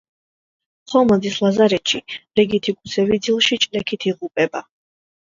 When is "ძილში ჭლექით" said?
3.29-4.09